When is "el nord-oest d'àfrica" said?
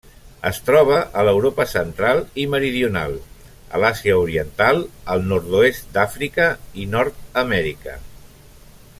5.15-6.47